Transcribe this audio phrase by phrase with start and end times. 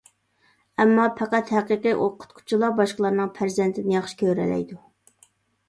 [0.83, 4.83] ئەمما پەقەت ھەقىقىي ئوقۇتقۇچىلا باشقىلارنىڭ پەرزەنتىنى ياخشى كۆرەلەيدۇ.